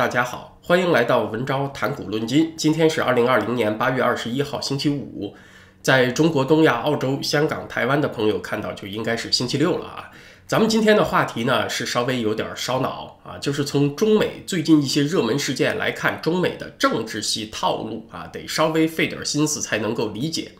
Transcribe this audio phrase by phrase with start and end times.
[0.00, 2.54] 大家好，欢迎来到文昭谈股论金。
[2.56, 5.34] 今天是二零二零年八月二十一号，星期五。
[5.82, 10.10] 在中国、东亚、澳洲、香港、台湾的朋友看到就应该是星期六了啊。
[10.46, 20.52] 咱们今天的话题呢是稍微有点烧脑啊，就是从中美最近一些热门事件来看，中美的政治系套路啊，得稍微费点心思才能够理解。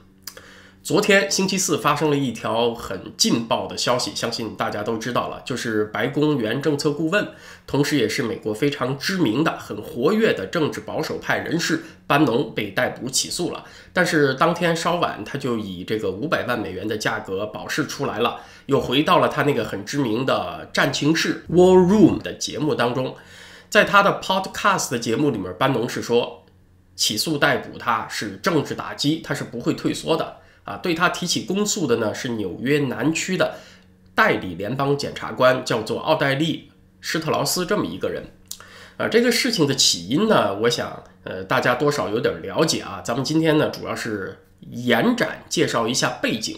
[0.83, 7.29] 昨天星期四发生了一条很劲爆的消息，相信大家都知道了，就是白宫原政策顾问，
[7.67, 13.63] 同时也是美国非常知名的、很活跃的政治保守派人士班农被逮捕起诉了。
[13.93, 23.15] 但是当天稍晚，他就以这个五百万美元的价格保释出来了，又回到了他那个很知名的战情室 （War Room） 的节目当中。
[23.69, 26.47] 在他的 Podcast 的节目里面，班农是说，
[26.97, 30.39] 起诉逮捕他是政治打击，他是不会退缩的。
[30.71, 33.57] 啊，对他提起公诉的呢是纽约南区的
[34.15, 38.23] 代理联邦检察官，叫做奥黛丽·施特劳斯这么一个人。
[38.97, 43.01] 啊，这个事情的起因呢，我想呃大家多少有点了解啊。
[43.05, 46.57] 咱们今天呢主要是延展介绍一下背景。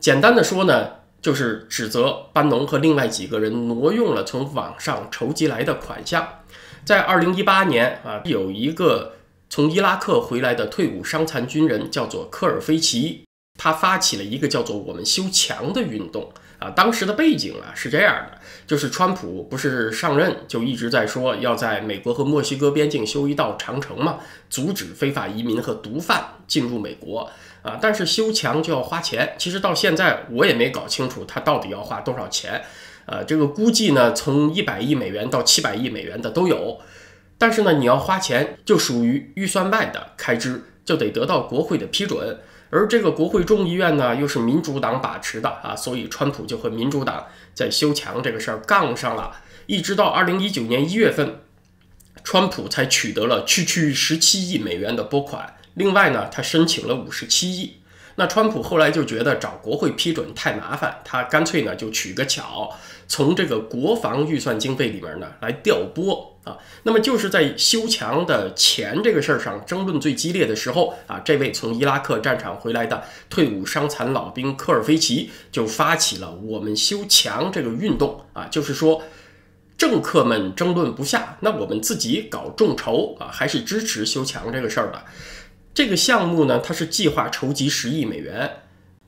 [0.00, 6.26] 简单的说呢，就是指责班农和另外几个人挪用了从网上筹集来的款项。
[6.86, 9.12] 在二零一八年啊，有一个。
[9.48, 13.24] 从伊拉克回来的退伍伤残军人叫做科尔菲奇，
[13.56, 16.70] 他发起了一个叫做“我们修墙”的运动啊。
[16.70, 24.18] 当时的背景啊是这样的，就是川普不是上任就一直在说要在美国和墨西哥边境修一道长城嘛，
[24.50, 27.30] 阻止非法移民和毒贩进入美国
[27.62, 27.78] 啊。
[27.80, 32.62] 但是修墙就要花钱，其实到现在我也没搞清楚他到底要花多少钱，
[33.06, 36.80] 呃，这个估计呢从一百亿美元到七百亿美元的都有。
[37.38, 42.38] 但是呢，你要花钱就属于预算外的开支，就得得到国会的批准。
[42.70, 49.36] 而这个国会众议院呢，又是民主党把持的啊，所以川普就和民主党在修墙这个事儿杠上了。
[49.66, 51.40] 一直到二零一九年一月份，
[52.24, 55.56] 川普才取得了区区十七亿美元的拨款。
[55.74, 57.76] 另外呢，他申请了五十七亿。
[58.16, 62.74] 那川普后来就觉得找国会批准太麻烦，他干脆呢就取个巧，
[63.06, 66.56] 从这个国防预算经费里面呢来调拨啊。
[66.84, 79.02] 那么就是在修墙的钱这个事儿上争论最激烈的时候啊，这位从伊拉克战场回来的退伍伤残老兵科尔菲奇就发起了“我们修墙”这个运动啊，就是说
[79.76, 85.04] 政客们争论不下，那我们自己搞众筹啊，还是支持修墙这个事儿的。
[85.76, 88.50] 这个项目呢，它是计划筹集十亿美元，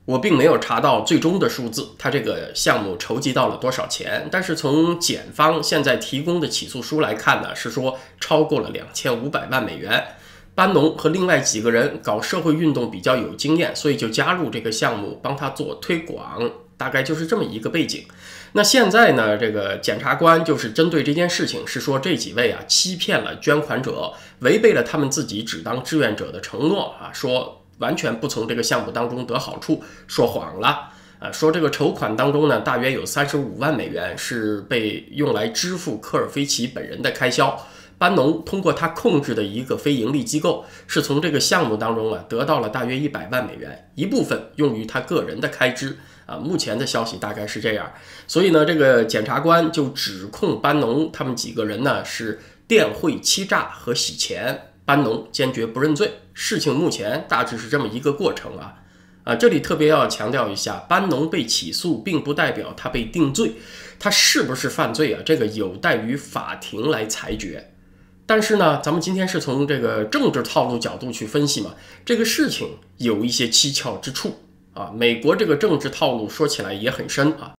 [0.05, 4.29] 我并没有查到最终的数字，它这个项目筹集到了多少钱？
[4.31, 10.09] 但是从检方现在提供的起诉书来看呢，是说超过了两千五百万美元。
[10.53, 18.05] 班农和另外几个人搞社会运动比较有经验，所以就加入这个项目，帮他做推广，大概就是这么一个背景。
[18.53, 19.37] 那现在呢？
[19.37, 37.67] 这个检察官就是针对这件事情，是说这几位啊欺骗了捐款者，违背了他们自己只当志愿者的承诺啊，说完全不从这个项目当中得好处，说谎了啊，说这个筹款当中呢，大约有三十五万美元是被用来支付科尔菲奇本人的开销。
[37.99, 45.97] 班农通过他控制的一个非盈利机构，是从这个项目当中啊得到了大约一百万美元，一部分用于他个人的开支
[46.29, 46.37] 啊。
[46.37, 47.91] 目前的消息大概是这样，
[48.27, 56.19] 所以呢，这个检察官就指控班农他们几个人呢是电汇欺诈和洗钱，班农坚决不认罪。
[56.33, 58.75] 事情目前大致是这么一个过程啊
[59.25, 63.55] 啊，这里特别要强调一下，班农被起诉并不代表他被定罪，
[63.99, 65.21] 他是不是犯罪啊？
[65.25, 67.73] 这个有待于法庭来裁决。
[68.25, 71.75] 但是呢，咱们今天是从这个政治套路角度去分析嘛，
[72.05, 74.39] 这个事情有一些蹊跷之处
[74.73, 74.91] 啊。
[74.93, 77.53] 美国这个政治套路说起来也很深啊。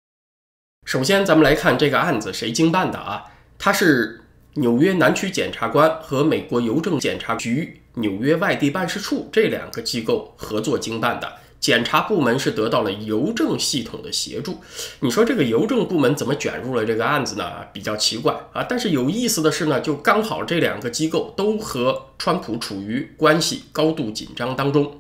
[0.87, 3.25] 首先，咱们来看这个案子谁经办的啊？
[3.59, 4.23] 他是
[4.55, 11.31] 纽约南区检察官和美国邮政检察局纽约外地办事处这两个机构合作经办的。
[11.61, 14.59] 检察部门是得到了邮政系统的协助，
[15.01, 17.67] 你说这个邮政部门怎么卷入了这个案子呢？
[17.71, 18.65] 比较奇怪啊！
[18.67, 25.00] 但是有意思的是呢，就刚好这两个机构都和川普处于关系高度紧张当中。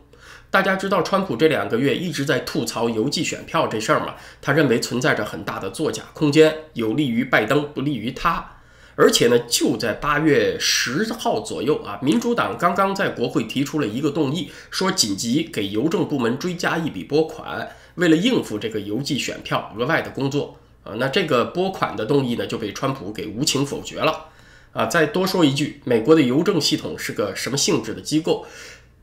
[0.50, 8.56] 大家知道，川普这两个月一直在吐槽邮寄选票这事儿嘛，他认为存在着很大的作假空间，有利于拜登，不利于他。
[8.96, 20.94] 而且呢，就在八月十号左右啊，民主党刚刚在国会提出了一个动议，说紧急给邮政部门追加一笔拨款，为了应付这个邮寄选票额外的工作啊。
[20.98, 24.26] 那这个拨款的动议呢，就被川普给无情否决了
[24.72, 24.86] 啊。
[24.86, 28.44] 再多说一句，美国的邮政系统是个什么性质的机构？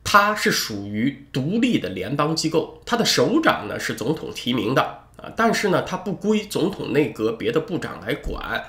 [0.10, 4.82] 它是属于独立的联邦机构，它的首长呢是总统提名的
[5.18, 8.64] 啊，但是呢，它不归总统内阁别的部长来管。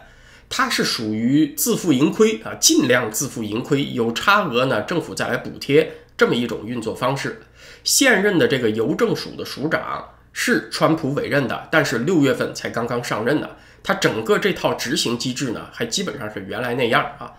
[0.49, 7.41] 它是属于自负盈亏啊，尽量自负盈亏，有差额呢，政府再来补贴这么一种运作方式。
[7.85, 17.35] 现任的这个邮政署的署长是川普委任的，但是六月份才刚刚上任的，他整个这套执行机制呢，还基本上是原来那样啊。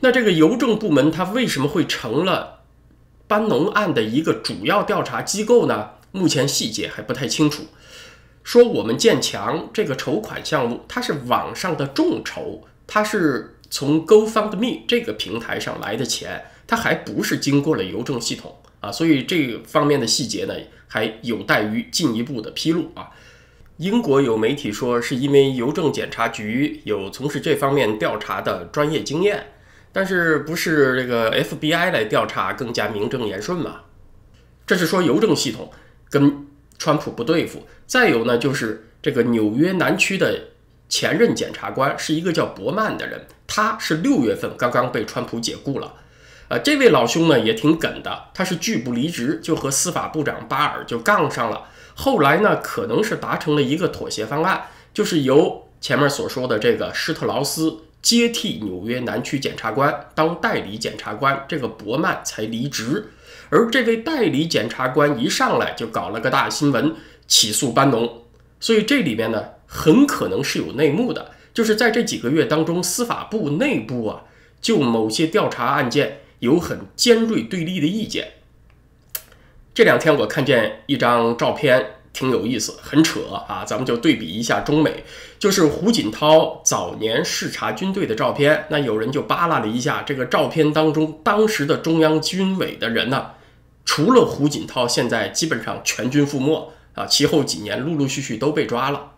[0.00, 2.59] 那这个邮政部门它为什么会成了
[3.30, 5.90] 班农案的一个主要调查机构呢？
[6.10, 7.62] 目前细节还不太清楚。
[8.42, 20.54] 说我们建墙这个筹款项目，它是网上的众筹，它是从 GoFundMe 这个平台上来的钱，它还不是经过了邮政系统啊，所以这方面的细节呢，
[20.88, 23.10] 还有待于进一步的披露啊。
[23.76, 29.52] 英国有媒体说，是因为邮政检查局有从事这方面调查的专业经验，
[29.92, 33.80] 但是不是这个 FBI 来调查更加名正言顺嘛？
[34.66, 35.70] 这是说邮政系统
[36.08, 36.46] 跟
[36.78, 37.66] 川普不对付。
[37.86, 40.48] 再有呢，就是这个纽约南区的
[40.88, 45.94] 前任检察官是一个叫伯曼的人，他是六月份刚刚被川普解雇了。
[46.46, 51.62] 呃，这位老兄呢也挺梗的，他是拒不离职，就和司法部长巴尔就杠上了。
[51.94, 63.12] 后来呢，可能是达成了一个妥协方案，就是由前面所说的这个施特劳斯接替纽约南区检察官当代理检察官，这个伯曼才离职。
[63.50, 66.94] 而这位代理检察官一上来就搞了个大新闻。
[67.26, 68.24] 起诉班农，
[68.58, 74.24] 所以这里面呢很可能是有内幕的，就是在这几个月当中，司法部内部啊
[74.60, 78.32] 就某些调查案件有很尖锐对立的意见。
[79.72, 85.04] 这两天我看见一张照片，挺有意思，很扯啊，咱们就对比一下中美，
[85.38, 88.66] 就是胡锦涛早年视察军队的照片。
[88.70, 93.30] 那有人就扒拉了一下这个照片当中，当时的中央军委的人呢，
[93.84, 96.72] 除了胡锦涛，现在基本上全军覆没。
[96.94, 99.12] 啊，其后几年陆陆续续都被抓了。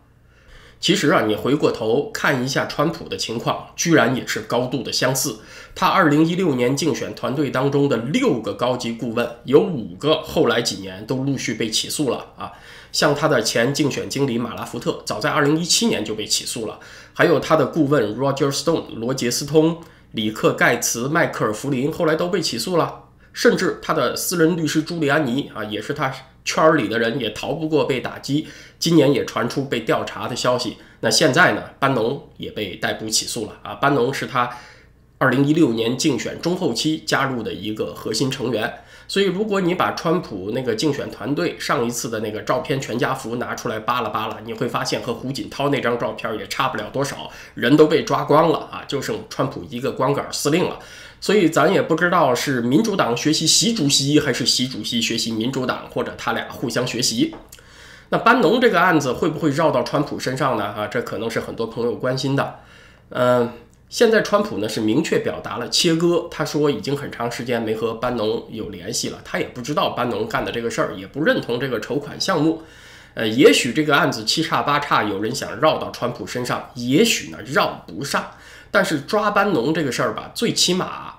[0.79, 5.39] 其实啊，你回过头看一下川普的情况，居然也是高度的相似。
[5.75, 12.53] 他2016年竞选团队当中的六个高级顾问，有五个后来几年都陆续被起诉了啊。
[12.93, 16.79] 像他的前竞选经理马拉福特，早在2017年就被起诉了。
[17.15, 19.81] 还有他的顾问 Roger Stone 罗杰斯通、
[20.13, 23.05] 里克盖茨、迈克尔弗林，后来都被起诉了。
[23.33, 26.15] 甚至他的私人律师朱利安尼啊，也是他。
[26.45, 30.77] 圈里的人也逃不过被打击，今年也传出被调查的消息。
[30.99, 31.63] 那现在呢？
[31.79, 33.75] 班农也被逮捕起诉了啊！
[33.77, 34.51] 班农是他
[35.19, 38.81] 二零一六年竞选中后期加入的一个核心成员。
[39.13, 50.79] 所以，如果你把川普那个竞选团队上一次的那个照片全家福拿出来扒拉扒拉，你会发现和胡锦涛那张照片也差不了多少，人都被抓光了啊，就剩川普一个光杆司令了。
[51.21, 57.35] 所以咱也不知道是民主党学习习主席，还是习主席学习民主党，或者他俩互相学习。
[58.09, 60.65] 那班农这个案子会不会绕到川普身上呢？
[60.65, 62.61] 啊，这可能是很多朋友关心的。
[63.11, 63.53] 嗯，
[63.93, 72.63] 现在川普呢是明确表达了切割，他说已经很长时间没和班农有联系了，他也不知道班农干的这个事儿，也不认同这个筹款项目。
[73.13, 78.31] 呃，也许这个案子七叉八叉，有人想绕到川普身上，也许呢绕不上。
[78.71, 81.17] 但是抓班农这个事儿吧，最起码，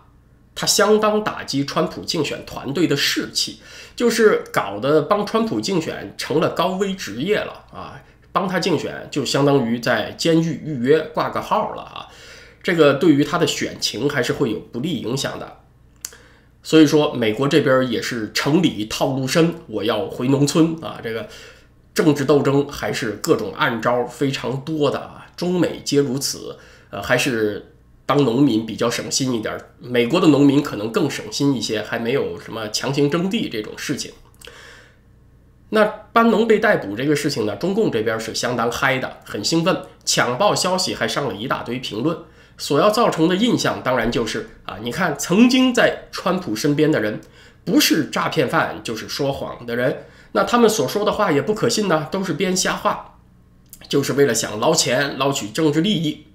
[0.55, 3.59] 他相当打击川普竞选团队的士气，
[3.95, 8.01] 就是搞得帮川普竞选成了高危职业了啊！
[8.31, 12.07] 帮他竞选就相当于在监狱预约挂个号了啊！
[12.63, 15.59] 这个对于他的选情还是会有不利影响的。
[16.63, 21.01] 所以说，美国这边也是城里套路深，我要回农村啊！
[21.03, 21.27] 这个
[21.93, 26.57] 政治斗争还是各种暗招非常多的啊，中美皆如此。
[26.89, 27.73] 呃，还是
[28.05, 29.59] 当农民比较省心一点。
[29.79, 34.13] 美国的农民可能更省心一些，还没有什么强行征地这种事情。
[35.71, 42.17] 那班农被逮捕这个事情呢，中共这边是相当嗨的，很兴奋，抢报消息还上了一大堆评论。
[42.57, 47.19] 所要造成的印象当然就是啊，你看曾经在川普身边的人，
[47.65, 53.17] 不是诈骗犯就是说谎的人，那他们所说的话也不可信呢，都是编瞎话，
[53.89, 56.27] 就是为了想捞钱、捞取政治利益。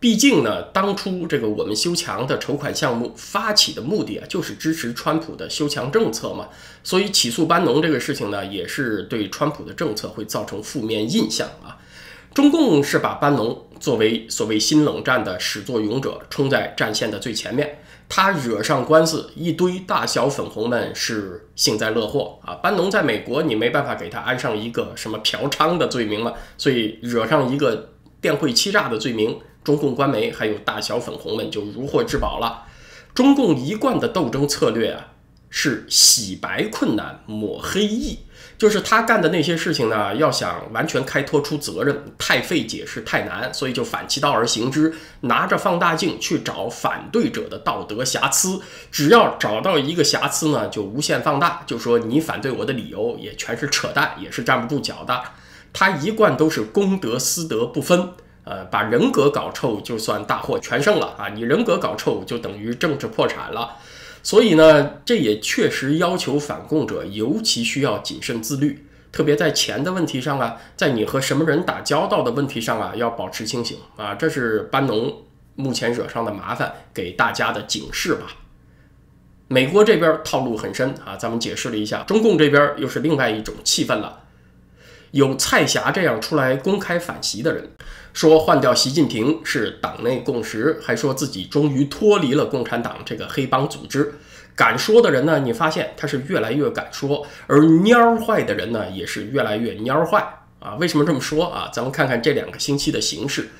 [0.00, 6.48] 毕竟呢，当初这个我们修墙的筹款项目发起的目的啊，就是支持川普的修墙政策嘛。
[6.82, 11.78] 所以起诉班农这个事情呢，也是对川普的政策会造成负面印象啊。
[12.34, 17.78] 中共是把班农作为所谓新冷战的始作俑者，冲在战线的最前面。
[18.08, 22.54] 他惹上官司，一堆大小粉红们是幸灾乐祸啊。
[22.56, 29.38] 班农在美国，你没办法给他安上一个什么嫖娼的罪名了，所以惹上一个电汇欺诈的罪名。
[29.64, 32.66] 中共官媒还有大小粉红们就如获至宝了。
[33.14, 35.08] 中共一贯的斗争策略啊，
[35.48, 38.18] 是洗白困难，抹黑易，
[38.56, 55.20] 就是他干的那些事情呢，要想完全开脱出责任，太费解释，太难，所以就反其道而行之，拿着放大镜去找反对者的道德瑕疵，只要找到一个瑕疵呢，就无限放大，就说你反对我的理由也全是扯淡，也是站不住脚的。
[55.72, 58.10] 他一贯都是公德私德不分，
[58.44, 61.28] 呃，把人格搞臭就算大获全胜了啊！
[61.30, 63.76] 你人格搞臭就等于政治破产了。
[64.24, 74.14] 所以呢，这也确实要求反共者尤其需要谨慎自律，特别在钱的问题上啊，在你和什么人打交道的问题上啊，要保持清醒啊。
[74.14, 75.22] 这是班农
[75.54, 78.22] 目前惹上的麻烦，给大家的警示吧。
[79.46, 84.23] 美国这边套路很深啊，咱们解释了一下，中共这边又是另外一种气氛了。
[85.14, 87.70] 有蔡霞这样出来公开反习的人，
[88.12, 94.12] 说换掉习近平是党内共识，还说自己终于脱离了共产党这个黑帮组织。
[94.56, 100.26] 敢说的人呢，你发现他是越来越敢说；而蔫坏的人呢，也是越来越蔫坏
[100.58, 100.74] 啊。
[100.80, 101.70] 为什么这么说啊？
[101.72, 103.50] 咱们看看这两个星期的形势。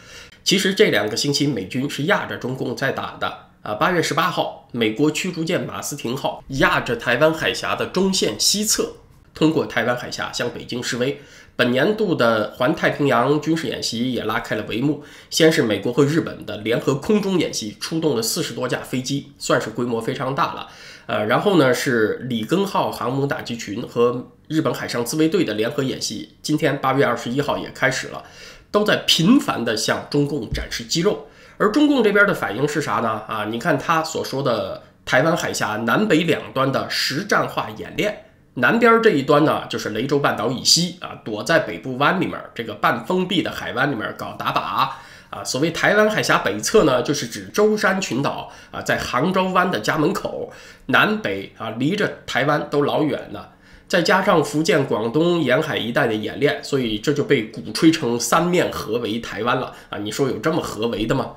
[0.42, 3.32] 其实这两个星期美军是压着中共在打的
[3.62, 3.74] 啊。
[3.74, 8.94] 八月十八号，美国驱逐舰马斯廷号压着台湾海峡的中线西侧。
[9.34, 11.20] 通过台湾海峡向北京示威，
[11.56, 15.04] 本年度的环太平洋军事演习也拉开了帷幕。
[15.30, 20.68] 先是美国和日本的联合空中演习，出动了四十多架飞机，算是规模非常大了。
[21.06, 28.24] 呃，然后呢是里根号航母打击群和日本海上自卫队的联合演习，今天八月二十一号也开始了，
[28.70, 31.28] 都在频繁地向中共展示肌肉。
[31.56, 33.22] 而中共这边的反应是啥呢？
[33.28, 38.23] 啊，你看他所说的台湾海峡南北两端的实战化演练。
[38.54, 45.42] 南边这一端呢，就是雷州半岛以西啊，躲在北部湾里面这个半封闭的海湾里面搞打靶啊。
[45.44, 50.52] 所谓台湾海峡北侧呢，就是指舟山群岛啊，在杭州湾的家门口，
[50.86, 53.46] 南北啊离着台湾都老远呢。
[53.88, 59.98] 再加上福建、广东沿海一带的演练，所以这就被鼓吹成三面合围台湾了啊。
[59.98, 61.32] 你说有这么合围的吗？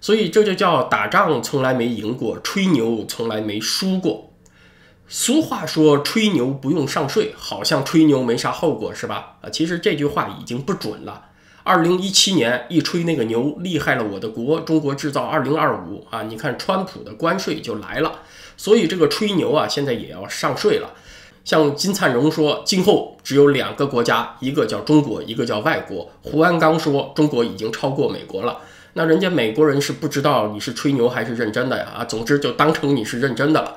[0.00, 4.27] 所以这就叫打仗从来没赢过，吹牛从来没输过。
[5.10, 9.36] 俗话说吹牛不用上税，好像吹牛没啥后果是吧？
[9.40, 11.24] 啊，其实这句话已经不准了。
[11.62, 16.22] 二零一七年一吹那个牛，厉害了我的国，中国制造二零二五啊！
[16.24, 18.20] 你看川普的关税就来了，
[18.58, 20.92] 所以这个吹牛啊，现在也要上税了。
[21.42, 26.10] 像金灿荣说，今后只有两个国家，一个叫中国，一个叫外国。
[26.22, 28.58] 胡安刚说，中国已经超过美国了。
[28.92, 31.94] 那人家美国人是不知道你是吹牛还是认真的呀？
[31.98, 33.76] 啊，总之就当成你是认真的了。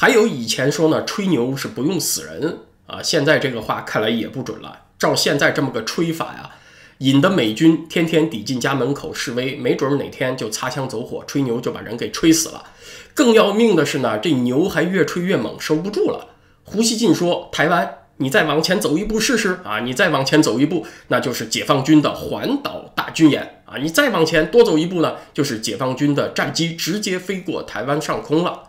[0.00, 4.74] 还有以前说呢，吹牛是不用死人啊，现在这个话看来也不准了。
[4.98, 6.52] 照现在这么个吹法呀，
[7.00, 12.64] 引得美军天天抵进家门口示威，没准哪天就擦枪走火，吹牛就把人给吹死了。
[13.12, 16.28] 更要命的是呢，这牛还越吹越猛，收不住了。
[16.64, 19.80] 胡锡进说：“台湾，你再往前走一步试试啊！
[19.80, 23.76] 你再往前走一步，那就是解放军的环岛大军演啊！
[23.76, 28.62] 你再往前多走一步呢，就是解放军的战机直接飞过台湾上空了。”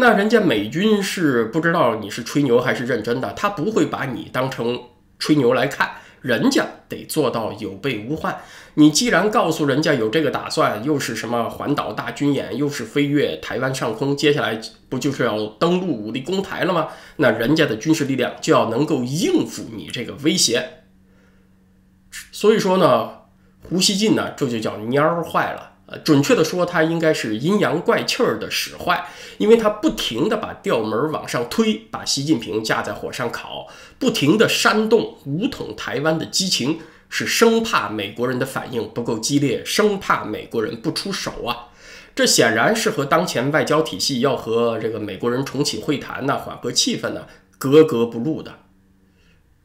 [0.00, 4.80] 那人家美军是不知道你是吹牛还是认真的，他不会把你当成
[5.18, 5.90] 吹牛来看，
[6.22, 8.34] 人家得做到有备无患。
[8.74, 16.88] 你既然告诉人家有这个打算，又是什么环岛大军演，又是飞越台湾上空，接下来不就是要登陆武力攻台了吗？
[17.16, 20.66] 那人家的军事力量就要能够应付你这个威胁。
[22.32, 23.10] 所以说呢，
[23.68, 25.69] 胡锡进呢，这就叫蔫坏了。
[26.04, 33.66] 准确的说，他应该是阴阳怪气儿的使坏，因为他不停的把调门往上推，把习近平架在火上烤，
[33.98, 36.78] 不停的煽动武统台湾的激情，
[37.08, 41.66] 是生怕美国人的反应不够激烈，生怕美国人不出手啊。
[42.14, 47.26] 这显然是和当前外交体系要和这个美国人重启会谈呢，缓和气氛呢，
[47.58, 48.60] 格格不入的。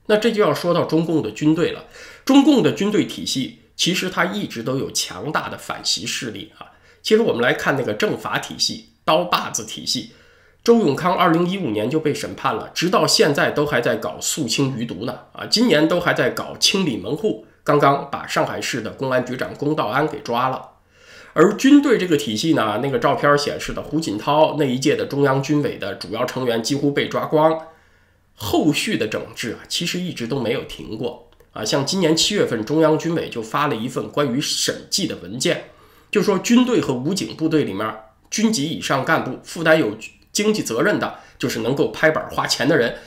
[0.07, 1.85] 那这就要说到中共的军队了，
[2.23, 3.59] 中共的军队体系。
[3.75, 6.71] 其实他一直都有强大的反袭势力啊。
[7.01, 10.11] 其实我们来看那个政法体系、刀把子体系，
[10.63, 20.69] 周永康二零一五年就被审判了，直到现在都还在搞肃清余毒呢啊，今年都还在搞清理门户，刚刚把上海市的公安局长龚道安给抓了。
[21.33, 27.67] 而军队这个体系呢，那个照片显示的胡锦涛那一届的中央军委的主要成员几乎被抓光，
[28.33, 31.24] 后续的整治啊，其实一直都没有停过。
[31.55, 35.69] 啊，像今年七月份，中央军委就发了一份关于审计的文件，
[36.11, 37.95] 就说军队和武警部队里面
[38.29, 39.97] 军级以上干部负担有
[40.33, 42.97] 经济责任的，就是能够拍板花钱的人，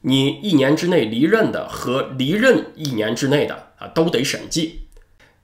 [0.00, 4.81] 你一年之内离任的和离任一年之内的啊，都得审计。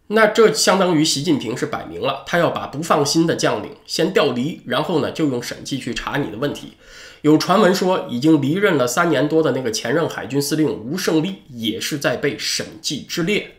[0.09, 6.75] 那这相当于习近平是摆明了，他要把不放心的将领先调离，然后呢就用审计去查你的问题。
[7.23, 13.57] 有传闻说，已经离任了三年多的那个前任海军司令吴胜利，也是在被审计之列。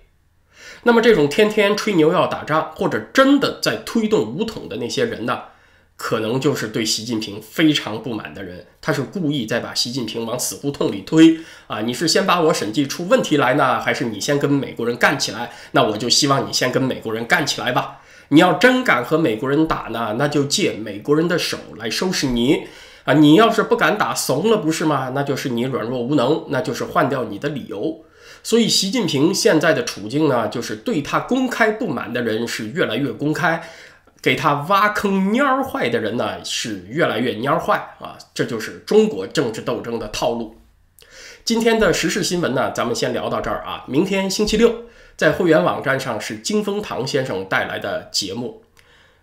[0.84, 5.42] 那么这种天天吹牛要打仗，或者真的在推动武统的那些人呢？
[6.02, 11.38] 可能就是对习近平非常不满的人，他是故意在把习近平往死胡同里推
[11.68, 11.82] 啊！
[11.82, 15.52] 你是先把我审计出问题来呢，还是你先跟美国人干起来？
[15.74, 18.00] 那我就希望你先跟美国人干起来吧。
[18.30, 22.68] 你要真敢和美国人打呢，那就借美国人的手来收拾你
[23.04, 23.14] 啊！
[23.16, 25.12] 你要是不敢打，怂了不是吗？
[25.14, 28.06] 那就是你软弱无能，那就是换掉你的理由。
[28.42, 33.62] 所以习近平现在的处境呢，就是对他公开不满的人是越来越公开。
[34.22, 38.18] 给他挖坑蔫坏的人呢，是越来越蔫坏啊！
[38.34, 40.58] 这就是中国政治斗争的套路。
[41.46, 43.86] 今天的时事新闻呢，咱们先聊到这儿啊。
[43.88, 44.84] 明天星期六，
[45.16, 48.64] 在会员网站上是金风堂先生带来的节目。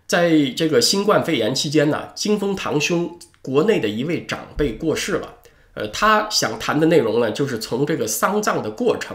[0.07, 5.35] 在这个新冠肺炎期间呢，金风堂兄国内的一位长辈过世了。
[5.75, 9.15] 呃，他想谈的内容呢，就是从这个丧葬的过程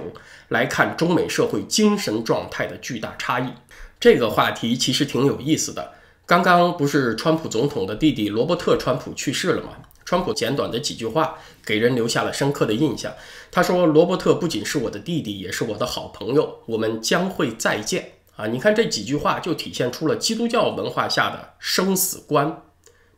[0.50, 3.52] 来看中美社会精神状态的巨大差异。
[4.02, 5.94] 这个话题其实挺有意思的。
[6.26, 9.70] 刚刚不是川普总统的弟弟罗伯特·川普去世了吗？
[10.04, 13.14] 川普简短的几句话给人留下了深刻的印象。
[13.52, 22.64] 他说：“罗伯特不仅是我的弟弟，也是我的好朋友，我们将会再见。”啊，你看这几句话就体现出了基督教文化下的生死观，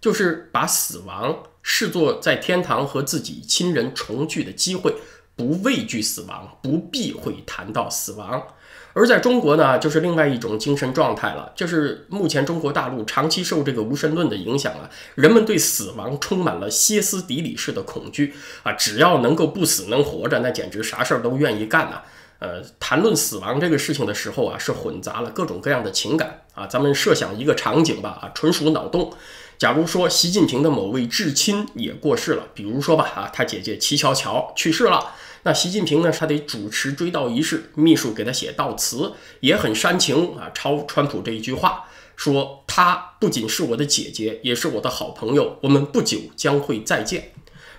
[0.01, 4.95] 就是把死亡视作在天堂和自己亲人重聚的机会，
[5.37, 8.47] 不畏惧死亡，不避讳谈到死亡。
[8.93, 22.01] 而在中国呢，就是另外一种精神状态了，就是目前中国大陆长期受这个无神论的影响啊，人们对死亡充满了歇斯底里式的恐惧啊，只要能够不死能活着，那简直啥事儿都愿意干呐。
[22.39, 26.67] 呃，谈论死亡这个事情的时候啊，是混杂了各种各样的情感啊。
[26.67, 29.13] 咱们设想一个场景吧，啊，纯属脑洞。
[29.57, 35.13] 假如说习近平的某位至亲也过世了，比如说吧，啊，他姐姐齐乔乔去世了。
[35.45, 36.09] 那习近平呢？
[36.09, 40.49] 他得主持追悼仪式，秘书给他写悼词，也很煽情啊。
[40.53, 41.85] 抄川普这一句话，
[42.15, 47.33] 说他不仅是我的姐姐，也是我的好朋友，我们不久将会再见。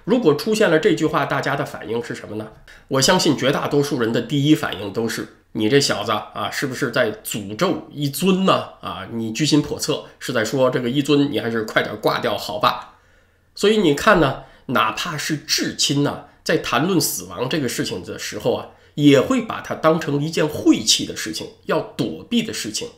[0.04, 2.48] 如果出现了这句话，大家的反应是什么呢？
[2.88, 8.52] 我相信绝大多数人的第一反应都是：你这小子啊，是不是在诅咒一尊呢？
[8.82, 12.96] 啊，你居心叵测，是在说这个一尊，你还是快点挂掉好吧？
[13.54, 16.24] 所以你看呢，哪怕是至亲呢？
[16.44, 22.90] 在谈论死亡这个事情的时候啊，也会把它当成一件晦气的事情，要躲避的事情。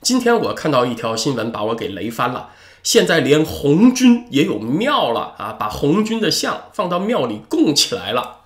[0.00, 2.50] 今天我看到一条新闻，把我给雷翻了。
[2.84, 8.42] 现在连红军也有庙了啊，把红军的像放到庙里供起来了。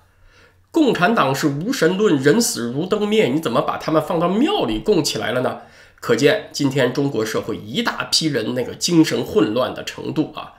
[0.71, 5.61] 共产党是无神论，人死如灯灭，你怎么把他们放到庙里供起来了呢？
[5.99, 10.53] 可见今天中国社会一大批人那个精神混乱的程度啊。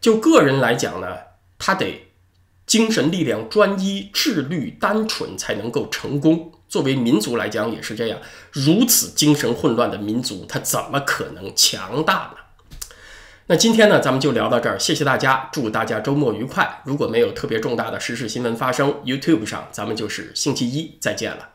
[0.00, 1.16] 就个人来讲呢，
[1.58, 2.11] 他得。
[2.72, 6.52] 精神力量专一、自律、单纯，才能够成功。
[6.70, 8.18] 作为民族来讲，也是这样。
[8.50, 12.88] 如此精神混乱的民族，它怎么可能强大呢？
[13.48, 14.78] 那今天呢，咱们就聊到这儿。
[14.78, 16.80] 谢谢大家，祝大家周末愉快。
[16.86, 21.51] 如果没有特别重大的时事新闻发生，YouTube 上咱们就是星期一再见了。